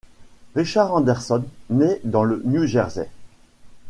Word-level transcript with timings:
Richard 0.55 0.91
Anderson 0.97 1.43
nait 1.69 2.01
dans 2.03 2.23
le 2.23 2.41
New 2.43 2.65
Jersey. 2.65 3.07